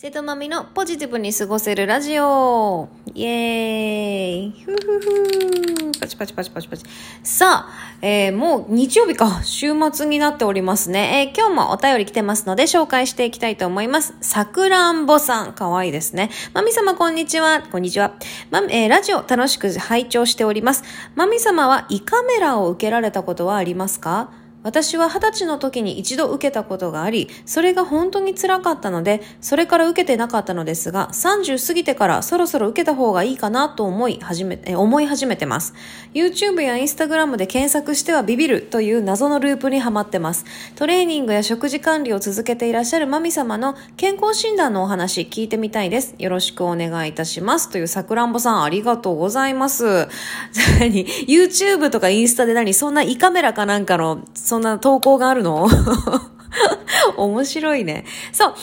[0.00, 6.84] 瀬戸まみのポジティブに過ごせるラジオイエーイふふふパチパチパチパチパチ。
[7.24, 11.28] さあ、えー、もう日曜日か、週末になっておりますね。
[11.28, 14.14] えー、今日もお便り来てますので紹介していきたいと思います。
[14.20, 16.30] さくらんぼさん、かわいいですね。
[16.54, 17.62] まみ様こんにちは。
[17.62, 18.12] こんにちは。
[18.52, 20.84] ま、えー、ラジオ楽しく拝聴しております。
[21.16, 24.30] まみ様は胃カメラを受けられたことはありますか？
[24.64, 35.74] 私は二十歳の時に一度受けたことがあり、それが本当に辛かったので、それから受けてなかったのですが、30過ぎてからそろそろ受けた方がいいかなと思い始め、思い始めてます。
[36.12, 40.44] YouTube や Instagram で検索してはビビるという謎のループにはまってます。
[40.74, 46.16] トレーニングや食事管理を続けていらっしゃるマミ様の健康診断のお話聞いてみたいです。
[46.18, 47.70] よろしくお願いいたします。
[47.70, 50.08] というさくらんぼさんありがとうございます。
[50.80, 55.68] 何 ?YouTube とかインスタで何そんな胃カメラかなんかのそんな投稿があるの？
[57.18, 58.06] 面白いね。
[58.32, 58.54] そう。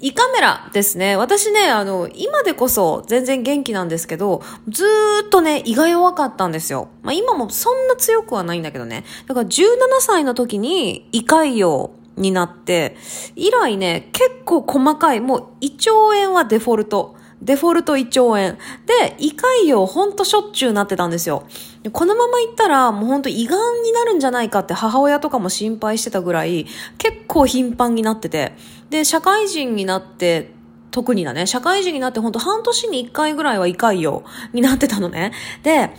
[0.00, 1.16] 胃カメラですね。
[1.16, 6.88] 私ね、あの、今でこそ全然元気なんですけど、ずーっとね、胃が弱かったんですよ。
[7.02, 9.04] まあ今もそんな強くはないんだけどね。
[9.28, 9.62] だから17
[10.00, 12.96] 歳の時に胃潰瘍になって、
[13.36, 17.14] 以来ね、結構細かい、もう胃腸炎はデフォルト。
[17.42, 18.58] デフォルト1兆円。
[18.86, 21.44] で、胃潰瘍ほんとしょっちゅうなってたんですよ。
[21.92, 26.66] このまま行ったらもうほんと胃がんになるんじゃないかって母親とかも心配してたぐらい
[26.98, 28.54] 結構頻繁になってて。
[28.90, 30.52] で、社会人になって
[30.90, 34.22] 特にだね、社会人になってほんと半年に1回ぐらいは胃潰瘍
[34.52, 35.32] になってたのね。
[35.62, 35.90] で、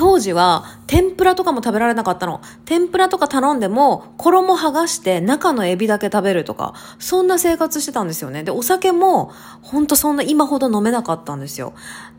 [0.00, 2.40] 当時は天ぷらとかも食べられなかったの。
[2.64, 8.42] 天ぷらとか頼んでも衣剥がして中のエビだけ食べるとか、そんな生活してたんですよね。
[8.42, 11.74] で、お酒もほんとそんな今ほど飲めなかったんですよ。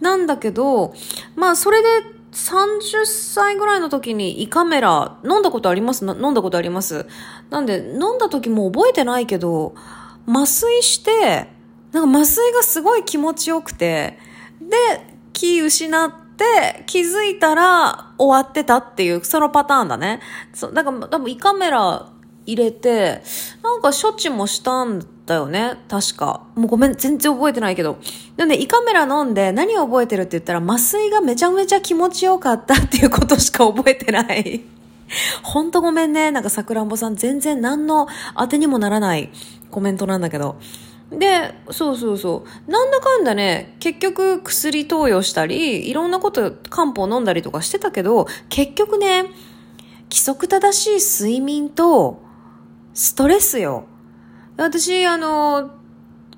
[0.00, 0.94] なんだけど、
[1.34, 1.88] まあそれで
[2.32, 6.02] 30歳ぐらいの時に胃カメラ飲んだことあります？
[6.06, 7.06] 飲んだことあります？
[7.50, 9.74] なんで飲んだ時も覚えてないけど、
[10.26, 11.50] 麻酔して、
[11.92, 14.18] なんか麻酔がすごい気持ちよくて、
[14.62, 14.76] で、
[15.34, 20.20] 気失って、で、気づいたら終わってたっていう、そのパターンだね。
[20.52, 22.10] そう、だから多分胃カメラ
[22.44, 23.22] 入れて、
[23.62, 25.78] なんか処置もしたんだよね。
[25.88, 26.42] 確か。
[26.54, 27.98] もうごめん、全然覚えてないけど。
[28.36, 34.62] なんで胃カメラ飲んで何を覚えてるって言ったら麻酔がめちゃめちゃ気持ちよかったっていうことしか覚えてない。
[35.42, 36.30] ほんとごめんね。
[36.30, 39.30] なんかさくらんぼさん全然何の当てにもならない
[39.70, 40.56] コメントなんだけど。
[41.10, 42.70] で、そうそうそう。
[42.70, 49.24] なんだかんだね、結局薬投与したり、いろんなこと漢方飲んだりとかしてたけど、結局ね、
[50.10, 52.22] 規則正しい睡眠と、
[52.94, 53.84] ストレスよ。
[54.56, 55.70] 私、あの、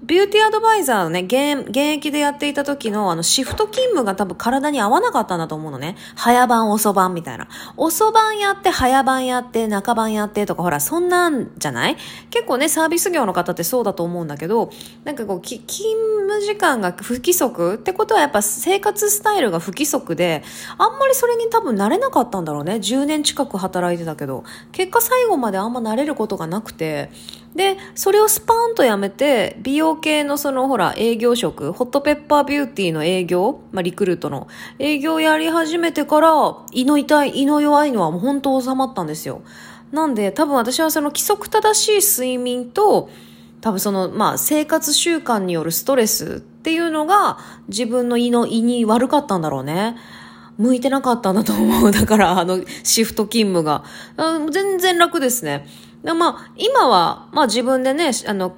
[0.00, 5.96] ビューティーアドバイザーのね、現、現役でやっていた時のあのシフト勤務が多分体に合わなかったんだと思うのね。
[6.14, 7.48] 早番、遅番みたいな。
[7.76, 11.96] 遅番やって、早番やって、中番やってとか、ほら、そんなんじゃない？
[12.30, 14.70] 結構ね、サービス業の方ってそうだと思うんだけど、
[15.02, 20.44] なんかこう、勤務時間が不規則ってことはやっぱ生活スタイルが不規則で、
[20.78, 22.74] あんまりそれに多分慣れなかったんだろうね。
[22.74, 27.10] 10年近く働いてたけど、結果最後まであんま慣れることがなくて、
[27.58, 34.46] で、それをスパーンとやめて、美容系のそのほら営業職、ホットペッパービューティーの営業、まあリクルートの
[34.78, 36.30] 営業やり始めてから、
[36.70, 39.42] 胃の痛い、胃の弱いのはもう本当収まったんですよ。
[39.90, 43.10] なんで多分私はその規則正しい睡眠と、
[43.60, 49.96] 多分その、まあ生活習慣によるストレスっていうのが自分の胃の胃に悪かったんだろうね。
[50.58, 51.90] 向いてなかったんだと思う。
[51.90, 53.84] だから、あの、シフト勤務が。
[54.50, 55.66] 全然楽ですね。
[56.04, 58.54] でまあ、今は、まあ自分でね、あの、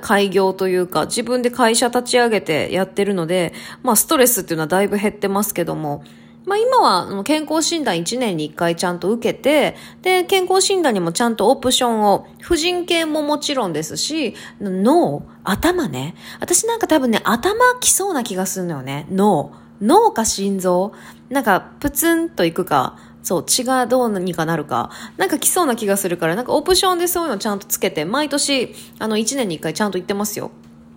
[0.00, 3.52] 開業というか、自分で会社立ち上げてやってるので、
[3.82, 6.02] まあストレスっていうのはだいぶ減ってますけども、
[6.46, 16.14] まあ今は健康診断1年に1回ちゃんと受けて、で、健康診断にもちゃんとオプションを、婦人系ももちろんですし、脳、頭ね。
[16.40, 19.06] 私なんか多分ね、頭きそうな気がするのよね。
[19.10, 19.52] 脳。
[19.80, 20.92] 脳か心臓。
[21.28, 22.96] なんか、プツンといくか。
[23.28, 30.50] そう、血がどうにかなるか、なんか来そうな気がするから、なんかオプションでそういうのちゃんとつけて、毎年、あの、1年に1回ちゃんと行ってますよ。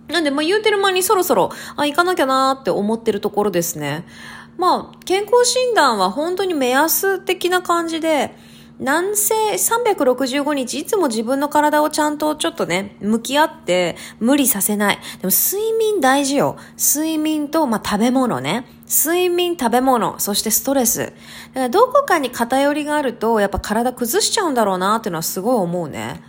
[0.08, 4.06] なんで、まあ、言うてる間にそろそろ、あ、行かなきゃなーって思ってるところですね。
[4.56, 8.34] まあ、健康診断は本当に目安的な感じで、
[8.78, 14.98] 南西365日いつも自分の体をちゃんとちょっとね、向き合って無理させない。
[15.20, 16.56] でも睡眠大事よ。
[16.76, 18.66] 睡眠と、まあ、食べ物ね。
[18.88, 20.98] 睡眠、食べ物、そしてストレス。
[20.98, 21.12] だか
[21.54, 26.22] らどこかに偏りがあると、やっぱ体崩しちゃうんだろうなっていうのはすごい思うね。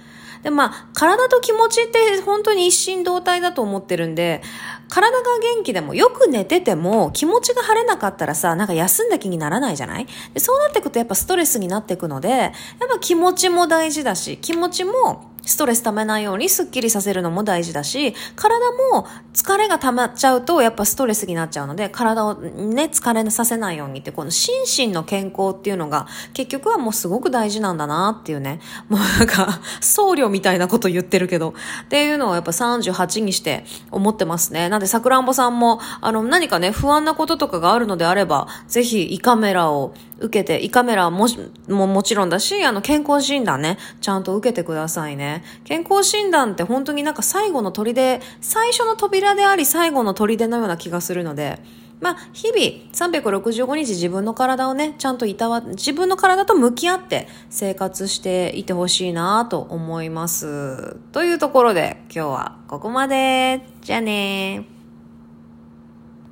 [0.44, 4.42] で、まあ、体と気持ちって本当に一心同体だと思ってるんで、
[4.89, 5.24] 体が
[5.56, 10.07] 元気でもよく寝てても気持ちが晴れなかったらさ、なんか休んだ気にならないじゃない？
[10.33, 12.51] でそうなってくとやっぱストレスになっていくので、やっ
[12.91, 18.60] ぱ気持ちも大事だし、気持ちもストレス溜めないようにスッキリさせるのも大事だし、体
[18.94, 28.60] も疲れが溜まっちゃうとやっぱストレスになっちゃうので、体をね、疲れさせないようにって、この心身の健康っていうのが結局はもうすごく大事なんだなっていうね。
[28.88, 31.54] もうなんか、僧侶みたいなこと言ってるけど、
[31.86, 34.69] っていうのをやっぱ38にして思ってますね。
[34.69, 41.28] なんで、さくらんぼさんも、あの、何かね、不安なこととかがあるのであれば、ぜひ胃カメラを受けて、胃カメラも
[41.68, 45.32] ももちろんだし、あの、健康診断ね、ちゃんと受けてくださいね
[45.63, 51.59] 健康診断って本当になんか最後の砦、最初の扉であり最後の砦のような気がするので、
[52.01, 52.59] まあ、日々
[52.91, 60.97] 365日自分の体をね、ちゃんといたわ、自分の体と向き合って生活していてほしいなと思います。
[61.13, 63.62] というところで今日はここまで。
[63.81, 64.72] じゃあね